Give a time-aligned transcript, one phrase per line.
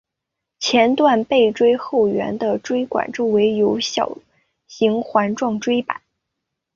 [0.59, 4.17] 前段背椎后缘的椎管周围有小
[4.65, 6.01] 型环状椎版。